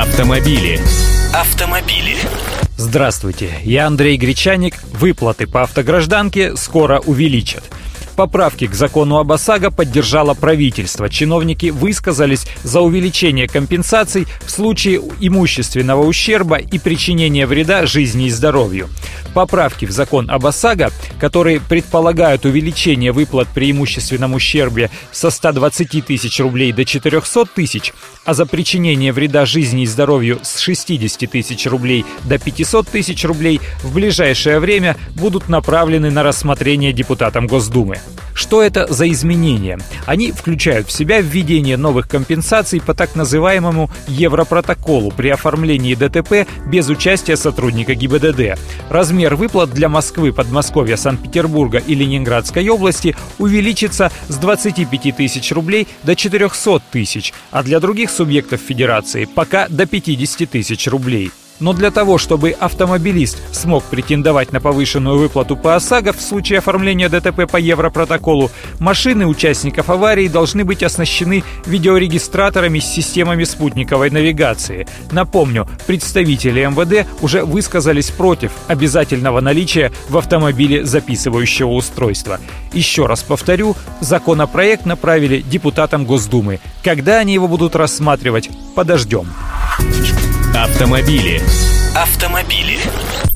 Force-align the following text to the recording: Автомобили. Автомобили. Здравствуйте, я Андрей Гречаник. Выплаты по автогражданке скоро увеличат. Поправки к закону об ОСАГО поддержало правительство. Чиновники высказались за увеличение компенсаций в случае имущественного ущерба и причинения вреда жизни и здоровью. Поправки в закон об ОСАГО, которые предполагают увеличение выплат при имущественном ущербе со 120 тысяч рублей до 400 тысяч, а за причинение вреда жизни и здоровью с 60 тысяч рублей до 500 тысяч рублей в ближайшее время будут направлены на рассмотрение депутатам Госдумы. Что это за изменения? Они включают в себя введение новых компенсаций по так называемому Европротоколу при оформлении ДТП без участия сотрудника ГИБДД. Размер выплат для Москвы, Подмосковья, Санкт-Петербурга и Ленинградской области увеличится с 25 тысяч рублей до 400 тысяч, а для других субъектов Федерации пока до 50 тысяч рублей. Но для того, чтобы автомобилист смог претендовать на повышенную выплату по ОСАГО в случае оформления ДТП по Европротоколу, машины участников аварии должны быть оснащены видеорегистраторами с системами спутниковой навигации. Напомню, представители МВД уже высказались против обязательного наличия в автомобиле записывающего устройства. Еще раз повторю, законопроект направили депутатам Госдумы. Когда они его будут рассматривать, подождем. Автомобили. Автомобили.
Автомобили. 0.00 0.80
Автомобили. 1.34 2.16
Здравствуйте, 2.78 3.50
я 3.64 3.86
Андрей 3.86 4.16
Гречаник. 4.16 4.82
Выплаты 4.94 5.46
по 5.46 5.60
автогражданке 5.60 6.56
скоро 6.56 7.00
увеличат. 7.00 7.64
Поправки 8.20 8.66
к 8.66 8.74
закону 8.74 9.16
об 9.16 9.32
ОСАГО 9.32 9.70
поддержало 9.70 10.34
правительство. 10.34 11.08
Чиновники 11.08 11.70
высказались 11.70 12.46
за 12.62 12.82
увеличение 12.82 13.48
компенсаций 13.48 14.26
в 14.44 14.50
случае 14.50 15.00
имущественного 15.20 16.04
ущерба 16.04 16.58
и 16.58 16.78
причинения 16.78 17.46
вреда 17.46 17.86
жизни 17.86 18.26
и 18.26 18.30
здоровью. 18.30 18.90
Поправки 19.32 19.86
в 19.86 19.90
закон 19.90 20.30
об 20.30 20.44
ОСАГО, 20.44 20.90
которые 21.18 21.60
предполагают 21.60 22.44
увеличение 22.44 23.12
выплат 23.12 23.48
при 23.54 23.70
имущественном 23.70 24.34
ущербе 24.34 24.90
со 25.12 25.30
120 25.30 26.04
тысяч 26.04 26.40
рублей 26.40 26.72
до 26.72 26.84
400 26.84 27.46
тысяч, 27.46 27.94
а 28.26 28.34
за 28.34 28.44
причинение 28.44 29.12
вреда 29.12 29.46
жизни 29.46 29.84
и 29.84 29.86
здоровью 29.86 30.40
с 30.42 30.58
60 30.58 31.30
тысяч 31.30 31.66
рублей 31.66 32.04
до 32.24 32.38
500 32.38 32.86
тысяч 32.86 33.24
рублей 33.24 33.62
в 33.82 33.94
ближайшее 33.94 34.58
время 34.58 34.98
будут 35.14 35.48
направлены 35.48 36.10
на 36.10 36.22
рассмотрение 36.22 36.92
депутатам 36.92 37.46
Госдумы. 37.46 37.98
Что 38.34 38.62
это 38.62 38.86
за 38.92 39.10
изменения? 39.10 39.78
Они 40.06 40.32
включают 40.32 40.88
в 40.88 40.92
себя 40.92 41.20
введение 41.20 41.76
новых 41.76 42.08
компенсаций 42.08 42.80
по 42.80 42.94
так 42.94 43.14
называемому 43.14 43.90
Европротоколу 44.08 45.10
при 45.10 45.28
оформлении 45.28 45.94
ДТП 45.94 46.48
без 46.66 46.88
участия 46.88 47.36
сотрудника 47.36 47.94
ГИБДД. 47.94 48.58
Размер 48.88 49.34
выплат 49.34 49.70
для 49.70 49.88
Москвы, 49.88 50.32
Подмосковья, 50.32 50.96
Санкт-Петербурга 50.96 51.78
и 51.78 51.94
Ленинградской 51.94 52.68
области 52.68 53.16
увеличится 53.38 54.10
с 54.28 54.36
25 54.36 55.16
тысяч 55.16 55.52
рублей 55.52 55.86
до 56.02 56.16
400 56.16 56.80
тысяч, 56.90 57.32
а 57.50 57.62
для 57.62 57.80
других 57.80 58.10
субъектов 58.10 58.60
Федерации 58.60 59.26
пока 59.26 59.68
до 59.68 59.86
50 59.86 60.48
тысяч 60.48 60.86
рублей. 60.86 61.30
Но 61.60 61.74
для 61.74 61.90
того, 61.90 62.18
чтобы 62.18 62.50
автомобилист 62.50 63.38
смог 63.52 63.84
претендовать 63.84 64.52
на 64.52 64.60
повышенную 64.60 65.18
выплату 65.18 65.56
по 65.56 65.76
ОСАГО 65.76 66.14
в 66.14 66.20
случае 66.20 66.58
оформления 66.58 67.08
ДТП 67.08 67.50
по 67.50 67.58
Европротоколу, 67.58 68.50
машины 68.78 69.26
участников 69.26 69.90
аварии 69.90 70.28
должны 70.28 70.64
быть 70.64 70.82
оснащены 70.82 71.44
видеорегистраторами 71.66 72.78
с 72.78 72.86
системами 72.86 73.44
спутниковой 73.44 74.10
навигации. 74.10 74.86
Напомню, 75.12 75.68
представители 75.86 76.64
МВД 76.64 77.06
уже 77.20 77.44
высказались 77.44 78.10
против 78.10 78.52
обязательного 78.66 79.40
наличия 79.40 79.92
в 80.08 80.16
автомобиле 80.16 80.84
записывающего 80.84 81.70
устройства. 81.70 82.40
Еще 82.72 83.06
раз 83.06 83.22
повторю, 83.22 83.76
законопроект 84.00 84.86
направили 84.86 85.40
депутатам 85.40 86.04
Госдумы. 86.04 86.60
Когда 86.82 87.18
они 87.18 87.34
его 87.34 87.48
будут 87.48 87.76
рассматривать, 87.76 88.48
подождем. 88.74 89.26
Автомобили. 90.54 91.40
Автомобили. 91.94 92.78